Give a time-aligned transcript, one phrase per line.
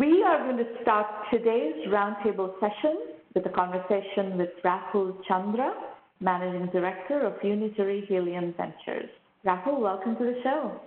[0.00, 5.74] We are going to start today's roundtable session with a conversation with Rahul Chandra,
[6.20, 9.10] Managing Director of Unitary Helion Ventures.
[9.44, 10.80] Rahul, welcome to the show.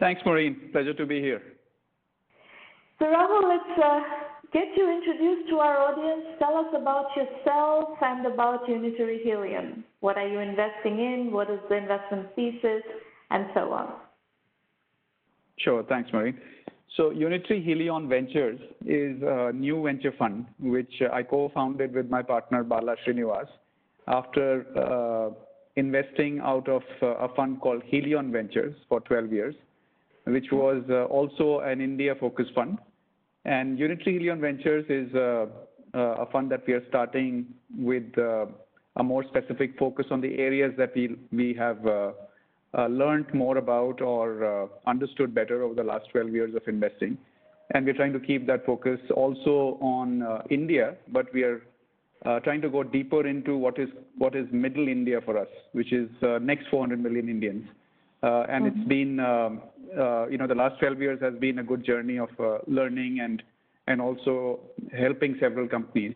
[0.00, 0.70] Thanks, Maureen.
[0.72, 1.40] Pleasure to be here.
[2.98, 4.00] So, Rahul, let's uh,
[4.52, 6.26] get you introduced to our audience.
[6.40, 9.84] Tell us about yourself and about Unitary Helion.
[10.00, 11.30] What are you investing in?
[11.30, 12.82] What is the investment thesis?
[13.30, 13.92] And so on.
[15.58, 15.84] Sure.
[15.84, 16.36] Thanks, Maureen.
[16.96, 22.62] So Unitary Helion Ventures is a new venture fund which I co-founded with my partner
[22.62, 23.46] Bala Srinivas
[24.08, 25.30] after uh,
[25.76, 29.54] investing out of uh, a fund called Helion Ventures for 12 years,
[30.26, 32.78] which was uh, also an India-focused fund.
[33.46, 35.46] And Unitary Helion Ventures is uh,
[35.94, 38.46] a fund that we are starting with uh,
[38.96, 42.12] a more specific focus on the areas that we, we have uh, uh,
[42.74, 47.18] learned more about or uh, understood better over the last 12 years of investing.
[47.74, 51.62] And we're trying to keep that focus also on uh, India, but we are
[52.24, 55.92] uh, trying to go deeper into what is what is middle India for us, which
[55.92, 57.66] is uh, next 400 million Indians.
[58.22, 58.80] Uh, and mm-hmm.
[58.80, 59.62] it's been, um,
[60.30, 62.28] you know, the last 12 years has been a good journey of
[62.66, 63.42] learning and
[63.88, 64.60] and also
[64.96, 66.14] helping several companies.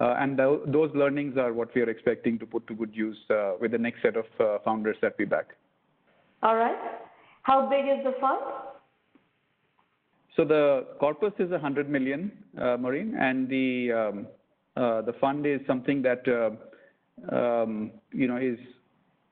[0.00, 3.18] and th- those learnings are what we are expecting to put to good use
[3.60, 4.26] with the next set of
[4.64, 5.54] founders that we back.
[6.44, 6.76] All right.
[7.42, 8.40] How big is the fund?
[10.36, 14.26] So the corpus is 100 million, uh, Maureen, and the um,
[14.76, 18.58] uh, the fund is something that uh, um, you know is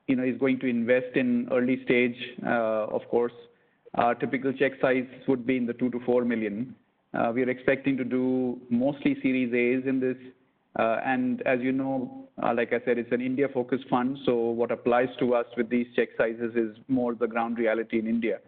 [0.07, 2.15] you know is going to invest in early stage.
[2.43, 3.33] Uh, of course,
[3.95, 6.73] our typical check size would be in the two to four million.
[7.13, 10.17] Uh, we are expecting to do mostly Series A's in this,
[10.79, 12.22] uh, and as you know,
[12.55, 16.09] like I said, it's an India-focused fund, so what applies to us with these check
[16.17, 18.39] sizes is more the ground reality in India.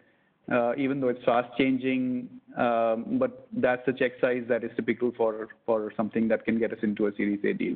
[0.51, 5.11] Uh, even though it's fast changing, um, but that's the check size that is typical
[5.17, 7.75] for, for something that can get us into a Series A deal.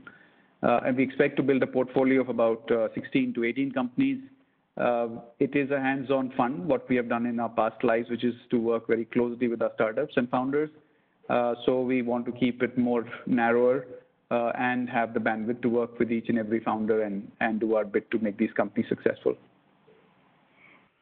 [0.61, 4.19] Uh, and we expect to build a portfolio of about uh, 16 to 18 companies.
[4.77, 5.07] Uh,
[5.39, 8.35] it is a hands-on fund, what we have done in our past lives, which is
[8.51, 10.69] to work very closely with our startups and founders.
[11.29, 13.83] Uh, so we want to keep it more narrower uh,
[14.31, 17.85] and have the bandwidth to work with each and every founder and, and do our
[17.85, 19.35] bit to make these companies successful.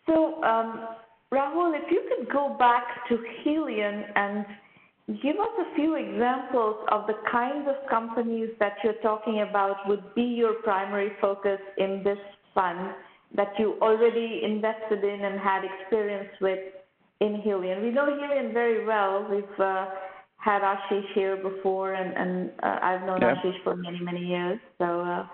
[0.06, 0.88] So, um,
[1.34, 4.46] Rahul, if you could go back to Helion and
[5.22, 10.16] give us a few examples of the kinds of companies that you're talking about would
[10.16, 12.18] be your primary focus in this
[12.56, 12.94] fund
[13.36, 16.60] that you already invested in and had experience with
[17.20, 17.82] in Helion.
[17.82, 19.28] We know Helion very well.
[19.30, 19.88] We've uh,
[20.48, 23.36] had Ashish here before, and, and uh, I've known yeah.
[23.36, 24.58] Ashish for many, many years.
[24.78, 25.28] So uh,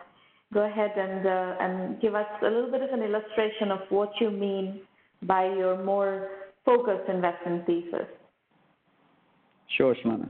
[0.51, 4.09] go ahead and, uh, and give us a little bit of an illustration of what
[4.19, 4.81] you mean
[5.22, 6.29] by your more
[6.66, 8.07] focused investment thesis.
[9.78, 10.28] Sure, Shmana.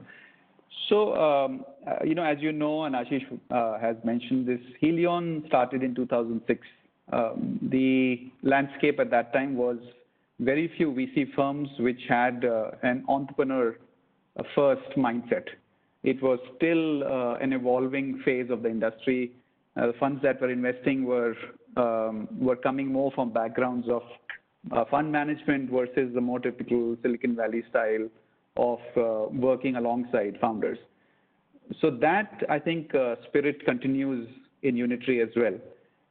[0.90, 5.48] So, um, uh, you know, as you know, and Ashish uh, has mentioned this, Helion
[5.48, 6.60] started in 2006.
[7.14, 9.78] Um, the landscape at that time was
[10.42, 13.78] very few VC firms which had uh, an entrepreneur
[14.56, 15.46] first mindset.
[16.04, 19.32] It was still uh, an evolving phase of the industry.
[19.78, 21.36] Uh, the funds that were investing were
[21.78, 24.04] um, were coming more from backgrounds of
[24.72, 28.08] uh, fund management versus the more typical Silicon Valley style
[28.58, 28.80] of
[29.34, 30.78] working alongside founders.
[31.82, 32.92] So that I think
[33.28, 34.28] spirit continues
[34.62, 35.58] in Unitary as well.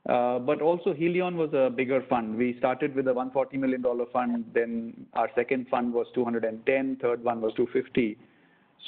[0.08, 2.36] Uh, but also Helion was a bigger fund.
[2.36, 7.40] We started with a $140 million fund, then our second fund was 210, third one
[7.40, 8.18] was 250.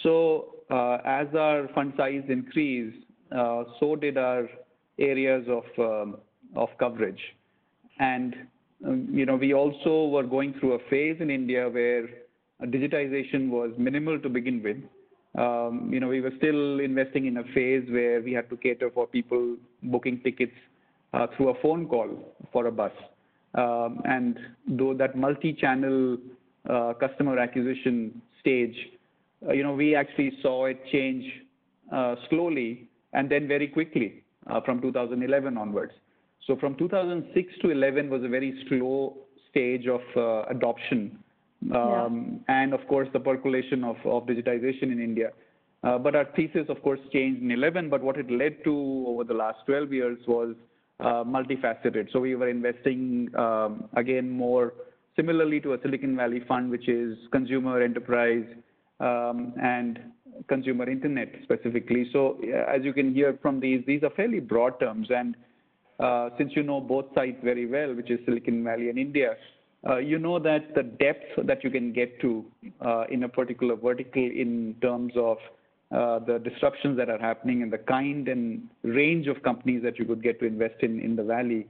[0.02, 4.48] So uh, as our fund size increased, uh, so did our
[4.98, 6.16] areas of, um,
[6.78, 7.20] coverage.
[8.00, 8.34] And
[8.84, 12.08] um, you know, we also were going through a phase in India where
[12.62, 14.76] digitization was minimal to begin with.
[15.40, 18.90] Um, you know, we were still investing in a phase where we had to cater
[18.90, 20.52] for people booking tickets
[21.36, 22.08] through a phone call
[22.52, 22.92] for a bus.
[23.54, 26.18] Um, and though that multi-channel
[26.68, 28.74] uh, customer acquisition stage,
[29.46, 31.24] uh, you know, we actually saw it change
[31.92, 35.92] uh, slowly and then very quickly uh, from 2011 onwards.
[36.46, 39.16] So from 2006 to 11 was a very slow
[39.50, 41.18] stage of uh, adoption,
[41.74, 42.62] um, yeah.
[42.62, 45.30] and of course the percolation of, of digitization in India.
[45.82, 47.88] but our thesis, of course, changed in 11.
[47.88, 50.62] But what it led to over the last 12 years was uh,
[51.04, 52.10] multifaceted.
[52.12, 54.74] So we were investing, um, again, more
[55.16, 58.46] similarly to a Silicon Valley fund, which is consumer enterprise
[59.00, 60.00] um, and
[60.48, 62.08] consumer internet specifically.
[62.12, 65.08] So as you can hear from these, these are fairly broad terms.
[65.10, 65.36] And
[66.00, 69.36] uh, since you know both sides very well, which is Silicon Valley and India,
[69.88, 72.44] uh, you know that the depth that you can get to
[72.84, 77.72] uh, in a particular vertical in terms of uh, the disruptions that are happening and
[77.72, 81.22] the kind and range of companies that you could get to invest in in the
[81.22, 81.66] valley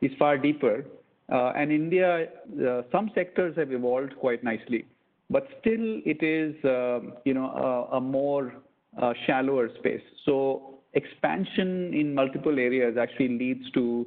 [0.00, 0.84] is far deeper.
[1.30, 2.28] Uh, and India,
[2.66, 4.86] uh, some sectors have evolved quite nicely,
[5.28, 7.50] but still it is, um, you know,
[7.90, 8.54] a, a more
[9.00, 10.00] uh, shallower space.
[10.24, 14.06] So expansion in multiple areas actually leads to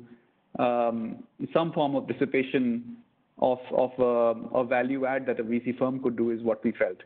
[0.57, 1.23] um,
[1.53, 2.97] some form of dissipation
[3.39, 6.71] of, of uh, a value add that a VC firm could do is what we
[6.71, 6.97] felt.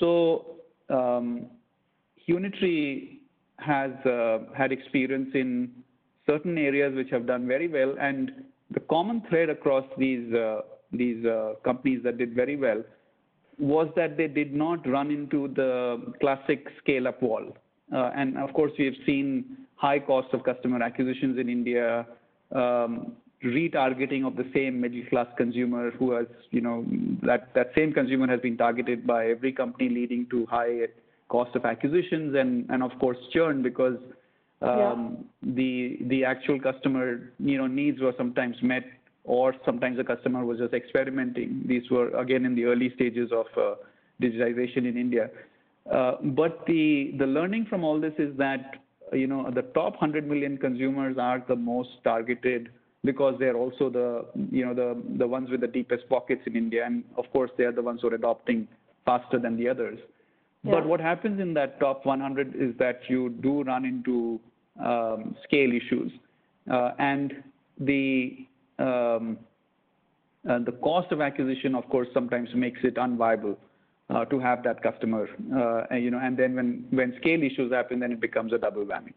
[0.00, 0.56] So
[0.90, 1.46] um,
[2.28, 3.20] Unitary
[3.58, 5.70] has uh, had experience in
[6.26, 8.32] certain areas which have done very well, and
[8.70, 10.60] the common thread across these uh,
[10.92, 12.82] these uh, companies that did very well
[13.58, 17.56] was that they did not run into the classic scale-up wall.
[17.90, 22.06] And of course, we have seen high cost of customer acquisitions in India,
[22.54, 26.84] um, retargeting of the same middle-class consumer who has, you know,
[27.22, 30.86] that, that same consumer has been targeted by every company leading to high
[31.28, 33.96] cost of acquisitions and, and of course churn because
[34.60, 38.84] um, the the actual customer you know needs were sometimes met
[39.24, 41.62] or sometimes the customer was just experimenting.
[41.66, 43.74] These were again in the early stages of uh,
[44.20, 45.30] digitization in India.
[45.90, 48.76] Uh, but the the learning from all this is that
[49.12, 52.70] you know the top 100 million consumers are the most targeted
[53.04, 56.84] because they're also the you know the the ones with the deepest pockets in India,
[56.84, 58.66] and of course they are the ones who are adopting
[59.04, 59.98] faster than the others.
[60.64, 64.40] But what happens in that top 100 is that you do run into
[64.84, 66.12] um, scale issues,
[66.70, 67.42] uh, and
[67.80, 68.46] the
[68.78, 69.38] um,
[70.48, 73.56] uh, the cost of acquisition, of course, sometimes makes it unviable
[74.08, 75.28] uh, to have that customer.
[75.54, 78.58] Uh, and, you know, and then when when scale issues happen, then it becomes a
[78.58, 79.12] double whammy.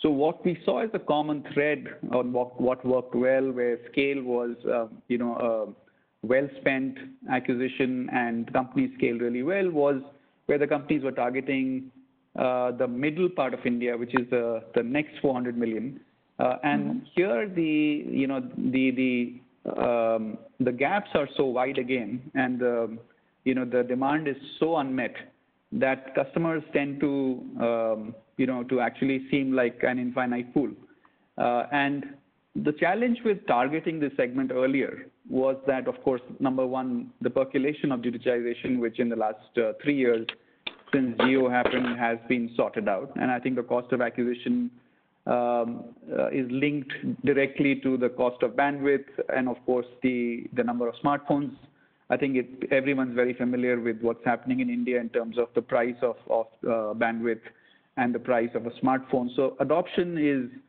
[0.00, 4.22] So what we saw as a common thread on what, what worked well, where scale
[4.22, 5.74] was, uh, you know,
[6.22, 6.98] well-spent
[7.30, 10.02] acquisition and company scaled really well, was
[10.46, 11.90] where the companies were targeting
[12.38, 16.00] uh, the middle part of India, which is the, the next 400 million.
[16.38, 16.98] Uh, and mm-hmm.
[17.14, 22.98] here the, you know, the, the, um, the gaps are so wide again, and the,
[23.44, 25.14] you know, the demand is so unmet
[25.72, 30.70] that customers tend to, um, you know, to actually seem like an infinite pool.
[31.38, 32.04] Uh, and
[32.54, 37.92] the challenge with targeting this segment earlier was that, of course, number one, the percolation
[37.92, 40.26] of digitization, which in the last uh, three years
[40.92, 43.10] since Jio happened has been sorted out.
[43.16, 44.70] And I think the cost of acquisition
[45.26, 45.84] um,
[46.16, 46.92] uh, is linked
[47.24, 51.56] directly to the cost of bandwidth and, of course, the, the number of smartphones
[52.08, 55.62] I think it, everyone's very familiar with what's happening in India in terms of the
[55.62, 57.40] price of, of uh, bandwidth
[57.96, 59.34] and the price of a smartphone.
[59.34, 60.60] So adoption is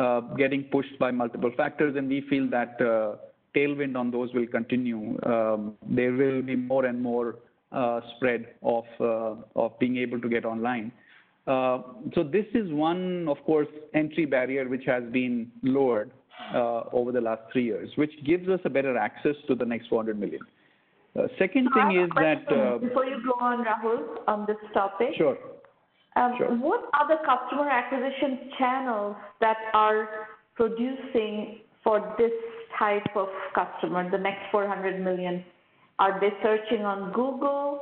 [0.00, 3.16] uh, getting pushed by multiple factors, and we feel that uh,
[3.54, 5.18] tailwind on those will continue.
[5.24, 7.36] Um, there will be more and more
[7.72, 10.92] uh, spread of uh, of being able to get online.
[11.46, 11.82] Uh,
[12.14, 16.10] so this is one, of course, entry barrier which has been lowered
[16.92, 20.18] over the last three years, which gives us a better access to the next 400
[20.18, 20.40] million.
[21.38, 22.48] Second thing is that.
[22.80, 25.08] Before you go on, Rahul, on this topic.
[25.16, 25.36] Sure.
[26.16, 26.56] Um, sure.
[26.56, 30.08] What are the customer acquisition channels that are
[30.54, 32.32] producing for this
[32.78, 35.44] type of customer, the next 400 million?
[35.98, 37.80] Are they searching on Google?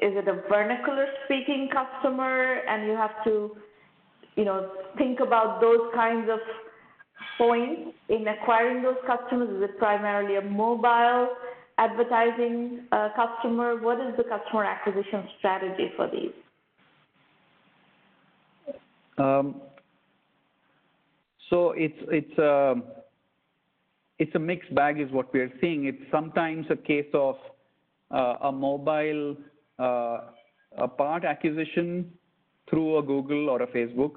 [0.00, 3.56] Is it a vernacular speaking customer and you have to,
[4.36, 6.40] you know, think about those kinds of
[7.38, 9.48] points in acquiring those customers?
[9.50, 11.28] Is it primarily a mobile
[11.78, 13.80] advertising uh, customer?
[13.80, 16.32] What is the customer acquisition strategy for these?
[19.18, 19.60] Um,
[21.50, 22.84] so it's it's um,
[24.22, 25.80] it's a mixed bag, is what we are seeing.
[25.90, 27.36] It's sometimes a case of
[28.18, 29.36] uh, a mobile
[29.86, 30.18] uh,
[30.86, 31.86] a part acquisition
[32.68, 34.14] through a Google or a Facebook,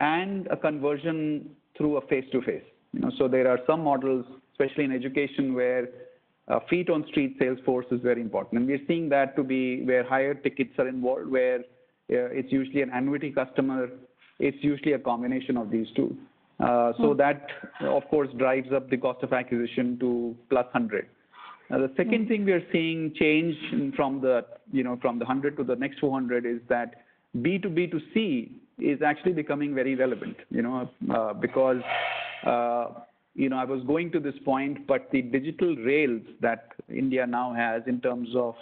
[0.00, 2.68] and a conversion through a face-to-face.
[2.92, 5.88] You know, so there are some models, especially in education, where
[6.48, 8.60] uh, feet on street sales force is very important.
[8.60, 11.60] And we're seeing that to be where higher tickets are involved, where
[12.16, 13.88] uh, it's usually an annuity customer.
[14.38, 16.10] It's usually a combination of these two.
[16.60, 17.16] Uh, so mm.
[17.16, 17.46] that,
[17.82, 21.06] of course, drives up the cost of acquisition to plus 100.
[21.70, 22.28] Now, the second mm.
[22.28, 23.54] thing we are seeing change
[23.94, 27.02] from the, you know, from the 100 to the next 400 is that
[27.36, 31.82] B2B to C is actually becoming very relevant, you know, uh, because
[32.44, 32.86] uh,
[33.34, 37.54] you know, I was going to this point, but the digital rails that India now
[37.54, 38.54] has in terms of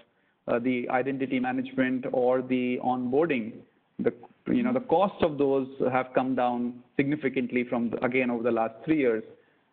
[0.63, 3.53] the identity management or the onboarding,
[3.99, 4.13] the
[4.49, 8.75] you know the cost of those have come down significantly from again over the last
[8.85, 9.23] three years,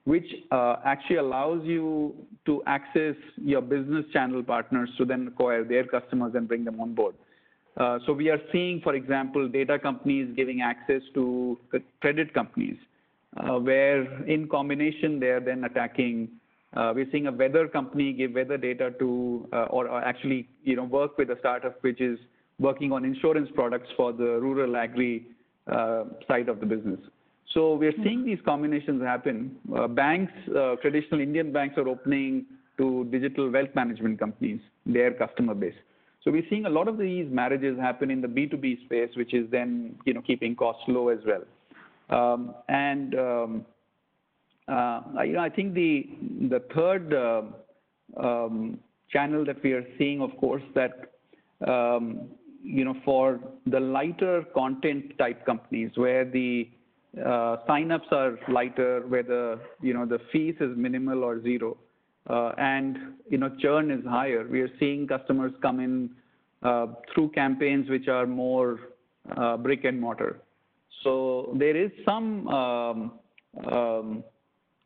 [0.05, 2.13] which uh, actually allows you
[2.45, 6.93] to access your business channel partners to then acquire their customers and bring them on
[6.93, 7.15] board.
[7.77, 11.57] Uh, so we are seeing, for example, data companies giving access to
[12.01, 12.77] credit companies,
[13.37, 16.29] uh, where in combination they are then attacking.
[16.75, 21.29] We're seeing a weather company give weather data to, or, actually, you know, work with
[21.29, 22.17] a startup which is
[22.63, 25.27] working on insurance products for the rural agri
[25.71, 26.99] uh, side of the business.
[27.53, 29.55] So we're seeing these combinations happen.
[29.77, 32.45] Uh, banks, uh, traditional Indian banks are opening
[32.77, 35.75] to digital wealth management companies, their customer base.
[36.23, 39.45] So we're seeing a lot of these marriages happen in the B2B space, which is
[39.51, 41.43] then, you know, keeping costs low as well.
[42.09, 43.65] Um, and, um,
[45.25, 46.09] you know, I think the,
[46.49, 47.13] the third
[48.17, 48.79] um,
[49.11, 51.11] channel that we are seeing, of course, that,
[52.63, 56.69] you know, for the lighter content type companies where the
[57.19, 61.77] uh, signups are lighter, where the, you know, the fees is minimal or zero,
[62.29, 62.97] uh, and,
[63.29, 64.47] you know, churn is higher.
[64.49, 66.09] We are seeing customers come in
[66.63, 68.79] uh, through campaigns which are more
[69.59, 70.39] brick and mortar.
[71.03, 73.11] So there is some, um,
[73.69, 74.23] um,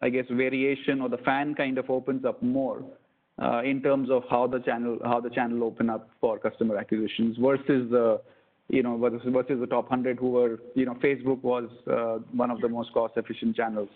[0.01, 2.83] I guess, variation or the fan kind of opens up more
[3.63, 7.89] in terms of how the channel how the channel open up for customer acquisitions versus
[7.91, 8.19] the
[8.69, 12.51] you know, versus, versus the top 100 who were, you know, Facebook was uh, one
[12.51, 13.89] of the most cost-efficient channels.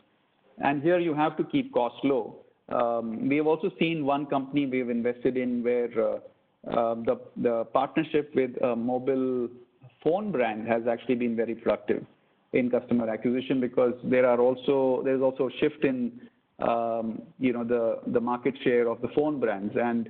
[0.63, 2.37] And here you have to keep costs low.
[2.69, 6.19] Um, we have also seen one company we have invested in where uh,
[6.69, 9.49] uh, the, the partnership with a mobile
[10.03, 12.05] phone brand has actually been very productive
[12.53, 16.11] in customer acquisition because there are also there's also a shift in
[17.39, 20.09] you know the the market share of the phone brands and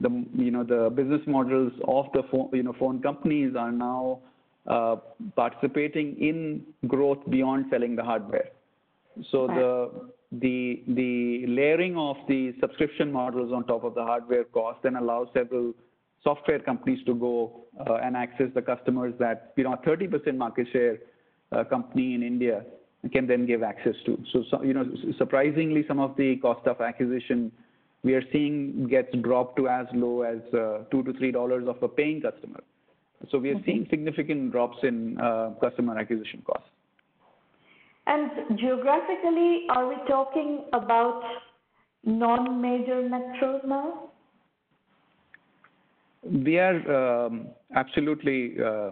[0.00, 4.18] the you know the business models of the phone you know phone companies are now
[4.66, 4.96] uh,
[5.36, 8.50] participating in growth beyond selling the hardware.
[9.30, 10.08] So the
[10.40, 15.28] the the layering of the subscription models on top of the hardware cost then allows
[15.34, 15.74] several
[16.24, 20.66] software companies to go uh, and access the customers that you know a 30% market
[20.72, 20.98] share
[21.50, 22.64] uh, company in India
[23.10, 24.18] can then give access to.
[24.32, 24.84] So, you know
[25.18, 27.52] surprisingly some of the cost of acquisition
[28.04, 31.82] we are seeing gets dropped to as low as uh, two to three dollars of
[31.82, 32.60] a paying customer.
[33.30, 36.68] So we are seeing significant drops in uh, customer acquisition costs.
[38.08, 41.22] And geographically, are we talking about
[42.04, 44.10] non-major metros now?
[46.24, 48.56] We are um, absolutely.
[48.60, 48.90] Uh,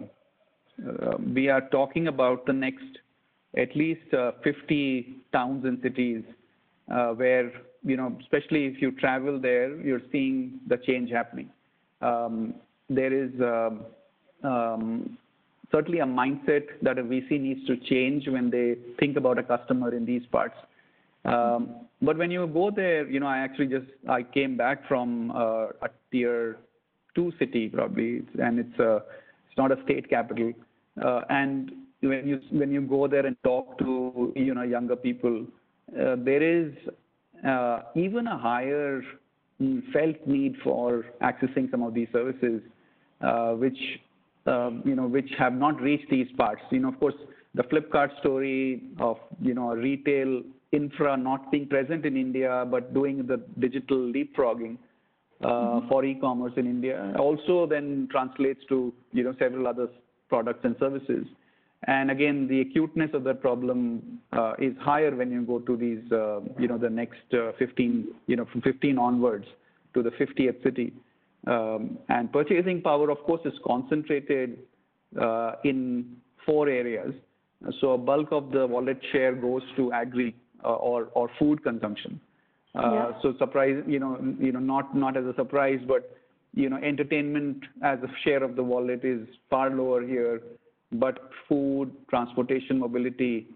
[1.33, 3.00] we are talking about the next
[3.57, 6.23] at least uh, 50 towns and cities
[6.91, 7.51] uh, where
[7.83, 11.49] you know, especially if you travel there, you're seeing the change happening.
[12.01, 12.55] Um,
[12.89, 13.81] there is um,
[14.43, 15.17] um,
[15.71, 19.95] certainly a mindset that a VC needs to change when they think about a customer
[19.95, 20.55] in these parts.
[21.25, 25.31] Um, but when you go there, you know, I actually just I came back from
[25.31, 26.57] uh, a tier
[27.15, 29.03] two city probably, and it's a
[29.47, 30.53] it's not a state capital.
[31.03, 35.45] Uh, and when you when you go there and talk to you know younger people,
[35.99, 36.73] uh, there is
[37.47, 39.01] uh, even a higher
[39.61, 42.61] mm, felt need for accessing some of these services,
[43.21, 43.77] uh, which
[44.47, 46.61] um, you know which have not reached these parts.
[46.71, 47.15] You know, of course,
[47.53, 50.41] the Flipkart story of you know retail
[50.71, 54.77] infra not being present in India but doing the digital leapfrogging
[55.43, 55.87] uh, mm-hmm.
[55.89, 59.89] for e-commerce in India also then translates to you know several other
[60.29, 61.25] products and services.
[61.87, 66.11] And again, the acuteness of that problem uh, is higher when you go to these,
[66.11, 69.45] uh, you know, the next uh, 15, you know, from 15 onwards
[69.95, 70.93] to the 50th city.
[71.47, 74.59] Um, and purchasing power, of course, is concentrated
[75.19, 77.13] uh, in four areas.
[77.79, 82.21] So a bulk of the wallet share goes to agri uh, or, or food consumption.
[82.75, 83.11] Uh, yeah.
[83.23, 86.15] So surprise, you know, you know, not not as a surprise, but
[86.53, 90.41] you know, entertainment as a share of the wallet is far lower here
[90.91, 93.47] but food, transportation, mobility,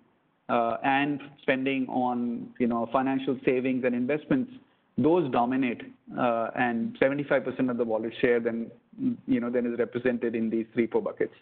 [0.49, 4.51] uh, and spending on you know financial savings and investments,
[4.97, 5.81] those dominate,
[6.17, 8.71] uh, and 75% of the wallet share then
[9.27, 11.33] you know then is represented in these three four buckets.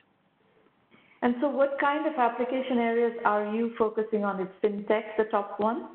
[1.21, 4.41] And so, what kind of application areas are you focusing on?
[4.41, 5.89] Is fintech the top one?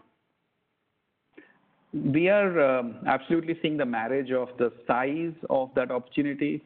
[1.92, 6.62] We are um, absolutely seeing the marriage of the size of that opportunity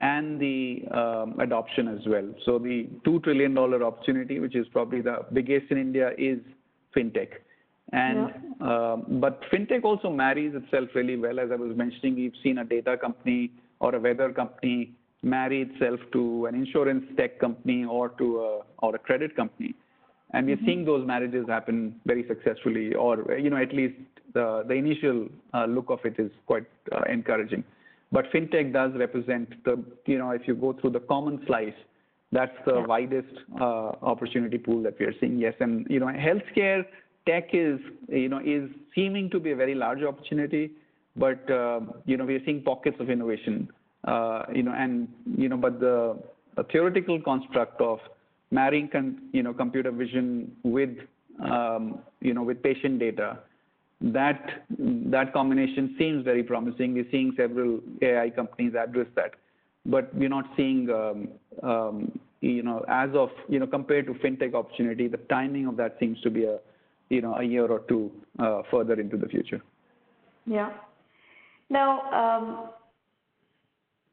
[0.00, 2.28] and the um, adoption as well.
[2.44, 6.38] So the $2 trillion opportunity, which is probably the biggest in India, is
[6.94, 7.28] fintech.
[7.92, 8.66] And yeah.
[8.66, 11.38] uh, but fintech also marries itself really well.
[11.38, 16.00] As I was mentioning, we've seen a data company or a weather company marry itself
[16.12, 19.74] to an insurance tech company or to a or a credit company.
[20.32, 20.66] and we're mm-hmm.
[20.66, 23.94] seeing those marriages happen very successfully, or you know at least
[24.34, 27.62] the the initial uh, look of it is quite uh, encouraging.
[28.12, 31.74] But fintech does represent the you know if you go through the common slice,
[32.32, 32.86] that's the yeah.
[32.86, 35.38] widest uh, opportunity pool that we are seeing.
[35.38, 36.84] Yes, and you know healthcare
[37.26, 40.70] tech is you know is seeming to be a very large opportunity,
[41.16, 43.68] but uh, you know we are seeing pockets of innovation.
[44.04, 46.16] Uh, you know and you know but the
[46.70, 47.98] theoretical construct of
[48.50, 48.88] marrying
[49.32, 50.90] you know computer vision with
[51.40, 53.38] um, you know with patient data
[54.00, 56.94] that combination seems very promising.
[56.94, 59.32] We're seeing several AI companies address that,
[59.86, 64.54] but we're not seeing um, um, you know as of you know compared to fintech
[64.54, 66.58] opportunity, the timing of that seems to be a
[67.08, 69.62] you know a year or two uh, further into the future.
[70.44, 70.72] Yeah.
[71.68, 72.70] Now, um,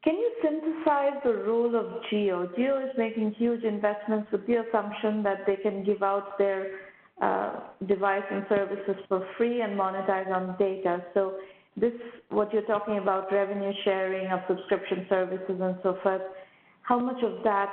[0.02, 2.52] can you synthesize the role of Jio?
[2.58, 6.83] Jio is making huge investments with the assumption that they can give out their
[7.20, 11.02] uh, device and services for free and monetize on data.
[11.14, 11.36] So
[11.76, 11.92] this,
[12.28, 16.22] what you're talking about, revenue sharing of subscription services and so forth,
[16.82, 17.72] how much of that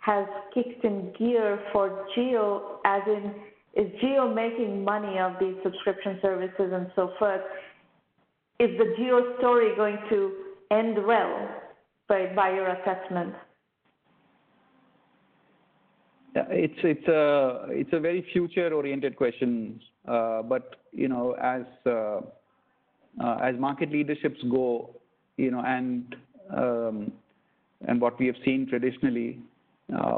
[0.00, 3.34] has kicked in gear for Jio, as in,
[3.74, 7.42] is Jio making money of these subscription services and so forth?
[8.58, 10.32] Is the Jio story going to
[10.70, 11.48] end well?
[12.08, 13.34] by, by your assessment?
[16.50, 22.20] It's it's a it's a very future oriented question, uh, but you know as uh,
[23.22, 24.90] uh, as market leaderships go,
[25.36, 26.14] you know and
[26.54, 27.12] um,
[27.88, 29.38] and what we have seen traditionally,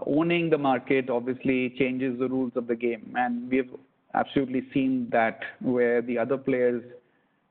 [0.06, 3.68] owning the market obviously changes the rules of the game, and we have
[4.14, 6.82] absolutely seen that where the other players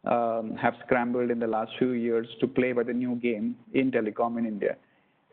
[0.06, 3.92] um, have scrambled in the last few years to play by the new game in
[3.92, 4.76] telecom in India.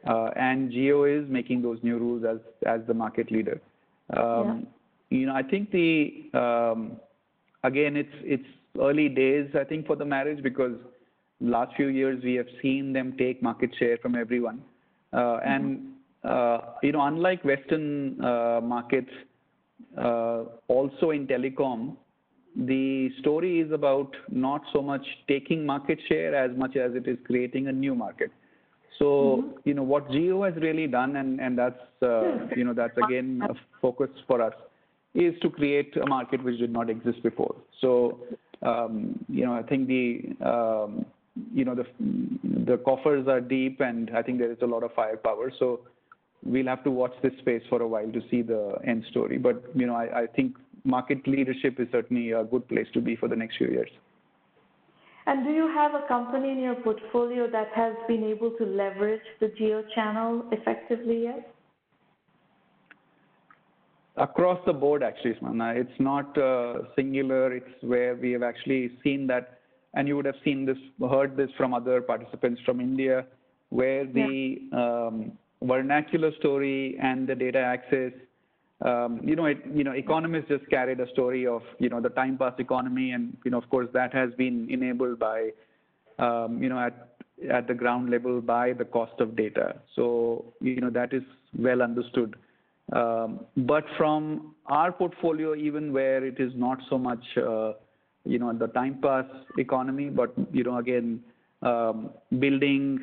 [0.06, 3.60] Uh, and Jio is making those new rules as as the market leader.
[4.16, 4.66] Um,
[5.10, 5.18] yeah.
[5.18, 7.00] You know, I think the um,
[7.62, 10.76] again it's it's early days I think for the marriage because
[11.40, 14.62] last few years we have seen them take market share from everyone,
[15.12, 15.50] uh, mm-hmm.
[15.50, 15.86] and
[16.24, 19.10] uh, you know unlike Western uh, markets,
[19.96, 21.96] uh, also in telecom
[22.56, 27.18] the story is about not so much taking market share as much as it is
[27.26, 28.30] creating a new market.
[28.98, 29.58] So, mm-hmm.
[29.64, 33.42] you know, what Jio has really done, and, and that's, uh, you know, that's again
[33.48, 34.54] a focus for us,
[35.14, 37.54] is to create a market which did not exist before.
[37.80, 38.20] So,
[38.62, 41.06] um, you know, I think the, um,
[41.52, 41.86] you know, the,
[42.64, 45.52] the coffers are deep and I think there is a lot of firepower.
[45.58, 45.80] So
[46.44, 49.38] we'll have to watch this space for a while to see the end story.
[49.38, 53.16] But, you know, I, I think market leadership is certainly a good place to be
[53.16, 53.90] for the next few years.
[55.26, 59.22] And do you have a company in your portfolio that has been able to leverage
[59.40, 61.50] the Jio channel effectively yet?
[64.16, 65.76] Across the board, actually, Smana.
[65.76, 67.52] It's not uh, singular.
[67.52, 69.58] It's where we have actually seen that,
[69.94, 73.26] and you would have seen this, heard this from other participants from India,
[73.70, 75.32] where the um,
[75.62, 78.12] vernacular story and the data access
[78.82, 82.36] um, you know, you know, economists just carried a story of, you know, the time
[82.36, 85.50] pass economy, and you know, of course, that has been enabled by,
[86.18, 87.08] um, you know, at
[87.50, 89.76] at the ground level by the cost of data.
[89.96, 91.22] So, you know, that is
[91.58, 92.36] well understood.
[92.92, 97.72] Um, but from our portfolio, even where it is not so much, uh,
[98.24, 99.24] you know, the time pass
[99.58, 101.22] economy, but you know, again,
[102.38, 103.00] building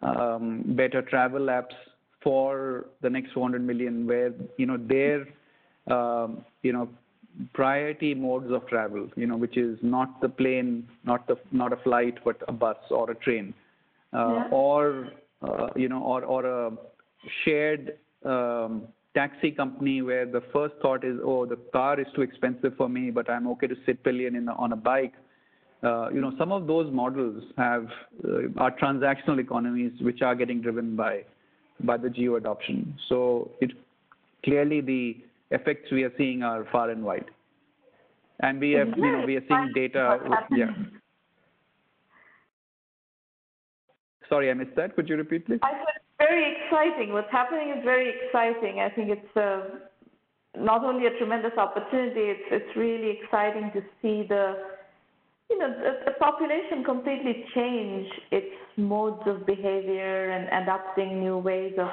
[0.00, 1.74] better travel apps
[2.22, 5.26] for the next 400 million, where you know their
[5.94, 6.88] um, you know
[7.54, 11.76] priority modes of travel, you know, which is not the plane, not the not a
[11.76, 13.54] flight, but a bus or a train,
[14.12, 14.48] uh, yeah.
[14.50, 15.08] or
[15.42, 16.72] uh, you know, or or a
[17.44, 18.82] shared um,
[19.14, 23.10] taxi company where the first thought is, oh, the car is too expensive for me,
[23.10, 25.14] but I'm okay to sit pillion in on a bike.
[25.82, 27.88] Uh, you know, some of those models have
[28.58, 31.24] are transactional economies which are getting driven by
[31.84, 32.98] by the Jio adoption.
[33.08, 33.72] So it
[34.44, 35.16] clearly the
[35.50, 37.26] effects we are seeing are far and wide.
[38.40, 40.18] And we have, you know, we are seeing data.
[40.50, 40.70] Yeah.
[44.28, 44.94] Sorry, I missed that.
[44.96, 45.58] Could you repeat, please?
[45.62, 47.12] I said very exciting.
[47.12, 48.80] What's happening is very exciting.
[48.80, 49.80] I think it's uh,
[50.56, 54.54] not only a tremendous opportunity, it's, it's really exciting to see the
[55.50, 61.74] you know, the, the population completely change its modes of behavior and adopting new ways
[61.78, 61.88] of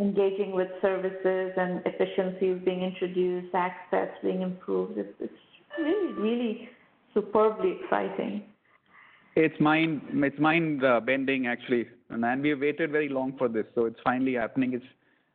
[0.00, 4.98] engaging with services and efficiencies being introduced, access being improved.
[4.98, 5.32] It's, it's
[5.78, 6.68] really, really
[7.12, 8.42] superbly exciting.
[9.36, 13.66] It's mind, it's mind uh, bending actually, and we have waited very long for this.
[13.74, 14.74] So it's finally happening.
[14.74, 14.84] It's,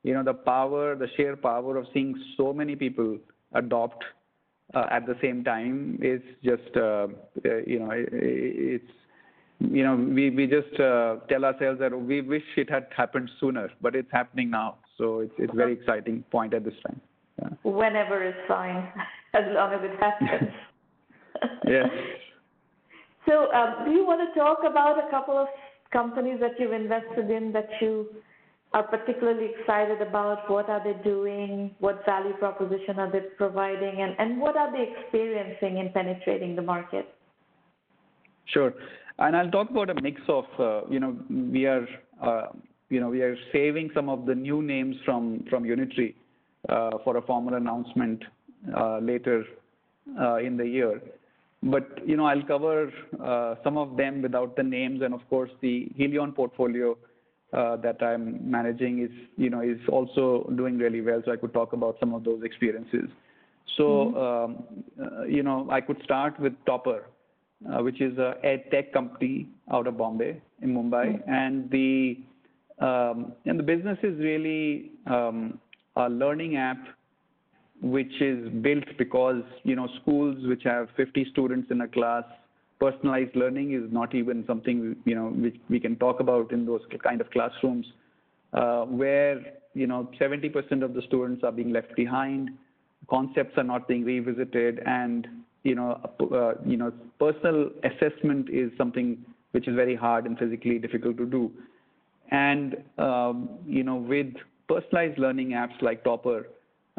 [0.04, 3.18] you know, the power, the sheer power of seeing so many people
[3.54, 4.04] adopt
[4.76, 7.08] at the same time is just uh,
[7.66, 8.92] you know it's
[9.60, 13.70] you know we we just uh, tell ourselves that we wish it had happened sooner,
[13.82, 14.78] but it's happening now.
[14.98, 17.02] So it's it's very exciting point at this time.
[17.42, 17.50] Yeah.
[17.64, 18.88] Whenever is fine,
[19.34, 20.52] as long as it happens.
[21.68, 21.88] yes.
[23.28, 25.48] So, um, do you want to talk about a couple of
[25.92, 28.08] companies that you've invested in that you
[28.74, 30.50] are particularly excited about?
[30.50, 31.76] What are they doing?
[31.80, 34.02] What value proposition are they providing?
[34.02, 37.08] And, and what are they experiencing in penetrating the market?
[38.46, 38.74] Sure.
[39.18, 41.88] And I'll talk about a mix of, uh, you know, we are,
[42.22, 42.48] uh,
[42.90, 46.16] you know, we are saving some of the new names from, from Unitary
[46.70, 48.24] uh, for a formal announcement
[48.78, 49.46] uh, later
[50.20, 51.02] uh, in the year.
[51.62, 55.02] But, you know, I'll cover uh, some of them without the names.
[55.02, 56.98] And of course, the Helion portfolio
[57.52, 61.22] that I'm managing is, you know, is also doing really well.
[61.26, 63.10] So I could talk about some of those experiences.
[63.78, 64.18] So, mm-hmm.
[64.18, 67.02] um, uh, you know, I could start with Toppr,
[67.72, 71.32] uh, which is a ed tech company out of Bombay in Mumbai, mm-hmm.
[71.32, 72.20] and the
[72.86, 75.60] um, and the business is really um,
[75.96, 76.78] a learning app
[77.82, 82.24] which is built because you know schools which have 50 students in a class
[82.80, 86.82] personalized learning is not even something you know which we can talk about in those
[87.04, 87.86] kind of classrooms
[88.54, 89.42] uh, where
[89.74, 92.50] you know 70% of the students are being left behind
[93.10, 95.28] concepts are not being revisited and
[95.64, 96.00] you know
[96.32, 99.18] uh, you know personal assessment is something
[99.52, 101.52] which is very hard and physically difficult to do.
[102.32, 104.34] And um, you know with
[104.68, 106.46] personalized learning apps like Toppr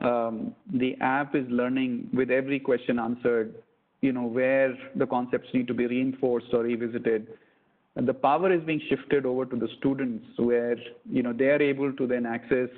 [0.02, 3.54] um, the app is learning with every question answered
[4.00, 7.26] you know, where the concepts need to be reinforced or revisited.
[7.96, 10.76] And the power is being shifted over to the students where,
[11.10, 12.68] you know, they are able to then access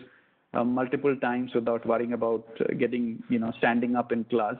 [0.55, 4.57] uh, multiple times without worrying about uh, getting, you know, standing up in class.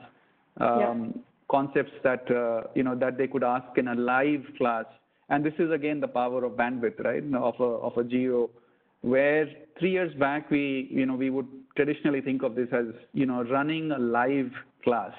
[0.61, 1.21] Um, yeah.
[1.51, 4.85] Concepts that, uh, you know, that they could ask in a live class.
[5.29, 8.49] And this is again the power of bandwidth, right, of a, of a Jio
[9.01, 13.25] where three years back we, you know, we would traditionally think of this as, you
[13.25, 14.51] know, running a live
[14.83, 15.13] class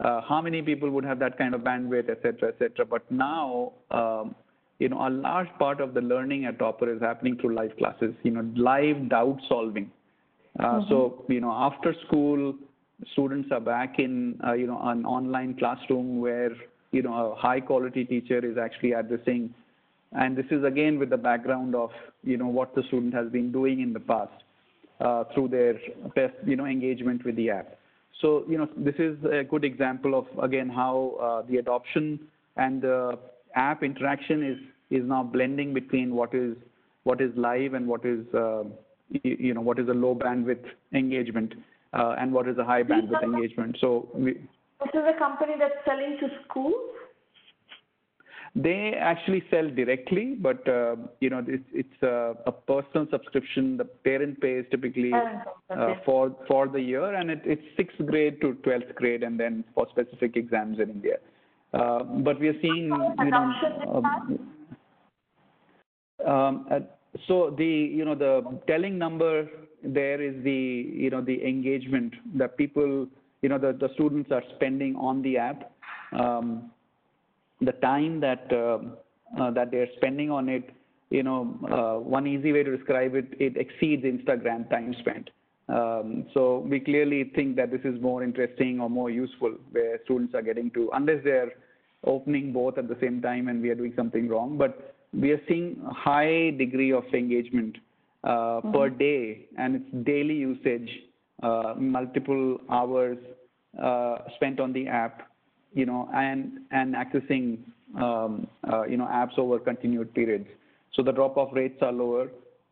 [0.00, 2.84] uh, how many people would have that kind of bandwidth, et cetera, et cetera.
[2.84, 4.34] But now, um,
[4.78, 8.14] you know, a large part of the learning at Toppr is happening through live classes,
[8.22, 9.90] you know, live doubt solving.
[10.58, 10.88] Uh, mm-hmm.
[10.88, 12.54] So, you know, after school,
[13.12, 16.50] students are back in, uh, you know, an online classroom where,
[16.90, 19.54] you know, a high quality teacher is actually addressing.
[20.12, 21.90] And this is again with the background of,
[22.22, 24.32] you know, what the student has been doing in the past
[25.00, 25.74] uh, through their,
[26.14, 27.76] best, you know, engagement with the app.
[28.20, 32.20] So, you know, this is a good example of, again, how uh, the adoption
[32.56, 33.18] and the
[33.54, 34.58] app interaction is,
[34.90, 36.56] is now blending between what is,
[37.02, 38.64] what is live and what is, uh,
[39.22, 41.54] you, know, what is a low bandwidth engagement
[41.92, 43.76] uh, and what is a high bandwidth engagement.
[43.80, 46.74] So we, this is a company that's selling to schools?
[48.56, 53.76] They actually sell directly, but uh, you know it's, it's a, a, personal subscription.
[53.76, 55.92] The parent pays typically uh, okay.
[55.92, 59.64] uh, for for the year, and it, it's sixth grade to twelfth grade, and then
[59.74, 61.16] for specific exams in India.
[61.72, 62.84] Uh, but we are seeing
[63.18, 63.52] you know.
[63.92, 64.38] Um,
[66.24, 66.78] um, uh,
[67.26, 69.48] so the you know the telling number
[69.82, 70.52] there is the
[70.94, 73.08] you know the engagement that people
[73.42, 75.72] you know the, the students are spending on the app.
[76.12, 76.70] Um,
[77.64, 78.78] the time that uh,
[79.40, 80.70] uh, that they're spending on it,
[81.10, 85.30] you know, uh, one easy way to describe it, it exceeds Instagram time spent.
[85.68, 90.34] Um, so we clearly think that this is more interesting or more useful where students
[90.34, 91.52] are getting to, unless they're
[92.04, 94.58] opening both at the same time and we are doing something wrong.
[94.58, 97.78] But we are seeing a high degree of engagement
[98.24, 98.72] uh, mm-hmm.
[98.72, 100.90] per day and it's daily usage,
[101.42, 103.18] uh, multiple hours
[103.82, 105.30] uh, spent on the app
[105.74, 107.58] you know, and and accessing
[107.96, 110.46] um, uh, you know apps over continued periods.
[110.94, 112.30] So the drop-off rates are lower,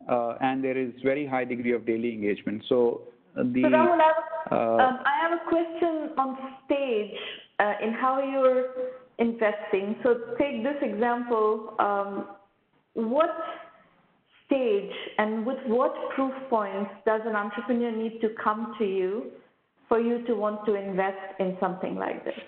[0.09, 2.63] uh, and there is very high degree of daily engagement.
[2.69, 3.01] So
[3.35, 7.19] the so Rahul, I have, uh, um, I have a question on stage
[7.59, 8.67] uh, in how you're
[9.19, 9.95] investing.
[10.03, 11.75] So take this example.
[11.79, 12.27] Um,
[12.93, 13.35] what
[14.45, 19.31] stage and with what proof points does an entrepreneur need to come to you
[19.89, 22.39] for you to want to invest in something like this?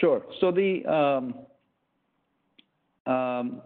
[0.00, 0.22] Sure.
[0.40, 1.34] So the um,
[3.12, 3.62] um,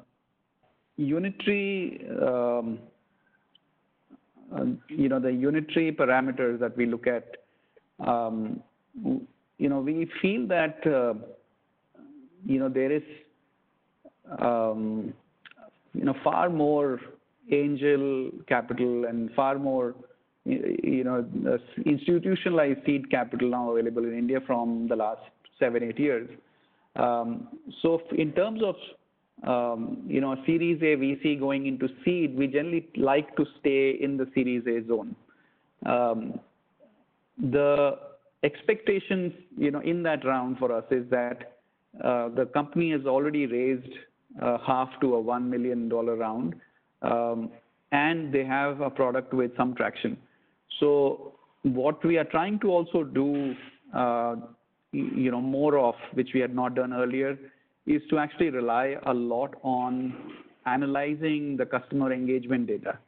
[0.96, 2.78] Unitary, um,
[4.54, 7.36] uh, you know, the Unitary parameters that we look at,
[8.04, 8.62] um,
[8.94, 11.14] you know, we feel that, uh,
[12.44, 13.02] you know, there is,
[14.38, 15.12] um,
[15.94, 17.00] you know, far more
[17.50, 19.94] angel capital and far more
[20.46, 21.26] you know,
[21.86, 25.22] institutionalized seed capital now available in India from the last
[25.58, 26.28] seven, eight years.
[26.96, 27.48] Um,
[27.82, 28.76] so in terms of
[29.42, 34.16] um, you know, Series A VC going into seed, we generally like to stay in
[34.16, 35.14] the Series A zone.
[35.84, 36.40] Um,
[37.38, 37.98] the
[38.42, 41.58] expectations, you know, in that round for us is that
[42.02, 43.92] uh, the company has already raised
[44.40, 46.54] uh, half to a one million dollar round,
[47.92, 50.16] and they have a product with some traction.
[50.80, 53.54] So what we are trying to also do,
[53.94, 54.36] uh,
[54.94, 57.38] you know, more of, which we had not done earlier,
[57.86, 60.14] is to actually rely a lot on
[60.66, 62.98] analyzing the customer engagement data.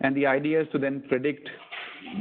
[0.00, 1.48] And the idea is to then predict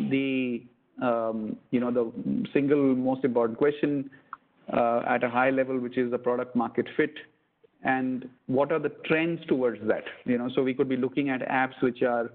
[0.09, 0.63] the,
[1.01, 2.11] um, you know, the
[2.53, 4.09] single most important question
[4.71, 7.13] uh, at a high level, which is the product market fit,
[7.83, 10.03] and what are the trends towards that.
[10.25, 12.29] You know, so we could be looking at apps which are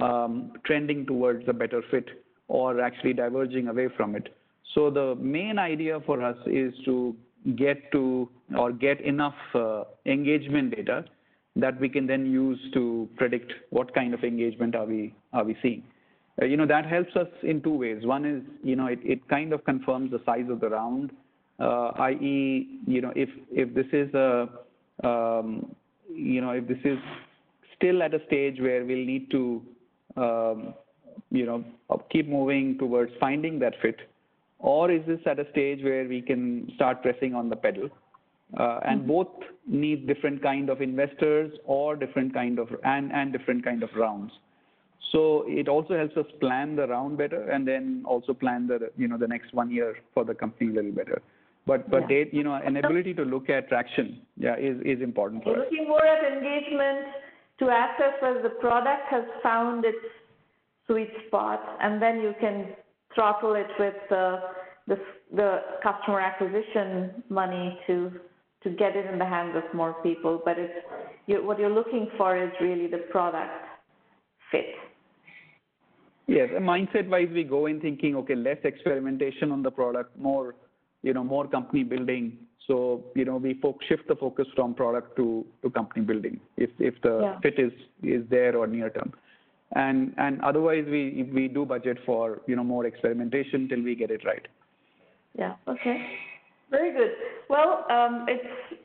[0.00, 2.08] um, trending towards a better fit
[2.48, 4.34] or actually diverging away from it.
[4.74, 7.14] So the main idea for us is to
[7.56, 11.04] get to or get enough uh, engagement data
[11.56, 15.56] that we can then use to predict what kind of engagement are we are we
[15.62, 15.82] seeing.
[16.40, 18.04] Uh, you know that helps us in two ways.
[18.04, 21.12] One is you know it, it kind of confirms the size of the round,
[21.60, 22.80] uh, i.e.
[22.86, 24.48] you know if if this is a
[25.04, 25.74] um,
[26.08, 26.98] you know if this is
[27.76, 29.62] still at a stage where we'll need to
[30.16, 30.74] um,
[31.30, 31.64] you know
[32.10, 34.00] keep moving towards finding that fit,
[34.72, 37.88] or is this at a stage where we can start pressing on the pedal?
[38.58, 39.28] Uh, and both
[39.66, 44.32] need different kind of investors or different kind of and and different kind of rounds.
[45.12, 49.08] So it also helps us plan the round better and then also plan the you
[49.08, 51.20] know the next one year for the company a little better.
[51.66, 52.12] But but Yeah.
[52.14, 54.08] date, you know an ability to look at traction
[54.46, 55.72] yeah is is important for You're us.
[55.72, 57.06] looking more at engagement
[57.60, 60.06] to assess whether the product has found its
[60.86, 62.56] sweet spot, and then you can
[63.14, 64.40] throttle it with uh,
[64.86, 64.98] the
[65.34, 68.12] the customer acquisition money to
[68.62, 70.40] to get it in the hands of more people.
[70.44, 70.72] But it's
[71.26, 73.52] you, what you're looking for is really the product
[74.50, 74.66] fit.
[76.26, 80.54] Yes, and mindset-wise, we go in thinking, okay, less experimentation on the product, more,
[81.02, 82.38] you know, more company building.
[82.66, 86.70] So, you know, we fo- shift the focus from product to, to company building if,
[86.78, 87.40] if the Yeah.
[87.40, 87.72] fit is,
[88.02, 89.12] is there or near term.
[89.74, 94.10] And, and otherwise, we, we do budget for, you know, more experimentation till we get
[94.10, 94.46] it right.
[95.36, 96.06] Yeah, okay.
[96.70, 97.10] Very good.
[97.50, 98.78] Well, um, it's,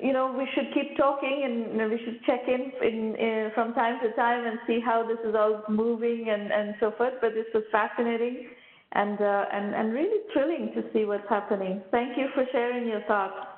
[0.00, 4.00] you know, we should keep talking and we should check in, in, in from time
[4.02, 7.14] to time and see how this is all moving and, and so forth.
[7.20, 8.48] But this was fascinating
[8.92, 11.82] and, uh, and, and really thrilling to see what's happening.
[11.90, 13.51] Thank you for sharing your thoughts.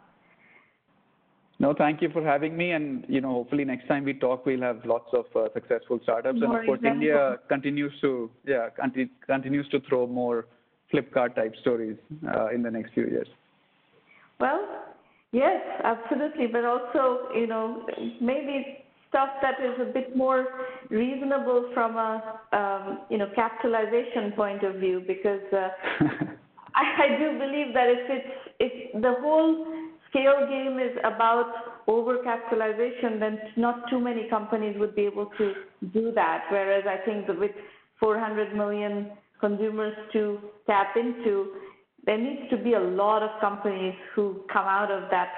[1.60, 2.72] No, thank you for having me.
[2.72, 6.40] And, you know, hopefully next time we talk, we'll have lots of uh, successful startups.
[6.42, 6.94] and of course, examples.
[6.94, 10.46] India continues to, yeah, conti- continues to throw more
[10.92, 11.96] Flipkart type stories
[12.34, 13.28] uh, in the next few years.
[14.40, 14.66] Well,
[15.32, 17.86] yes, absolutely, but also, you know,
[18.20, 20.46] maybe stuff that is a bit more
[20.90, 25.68] reasonable from a, um, you know, capitalization point of view, because uh,
[26.74, 29.73] I, I do believe that if it's if the whole
[30.14, 35.54] scale game is about overcapitalization, then not too many companies would be able to
[35.92, 36.44] do that.
[36.50, 37.50] Whereas I think with
[37.98, 41.54] 400 million consumers to tap into,
[42.06, 45.32] there needs to be a lot of companies who come out of that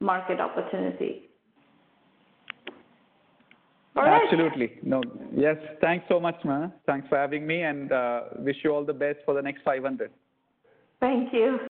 [0.00, 1.22] market opportunity.
[3.96, 4.22] All right.
[4.24, 4.72] Absolutely.
[4.82, 5.02] No.
[5.34, 5.56] Yes.
[5.80, 6.72] Thanks so much, man.
[6.84, 10.10] Thanks for having me, and uh, wish you all the best for the next 500.
[11.00, 11.58] Thank you.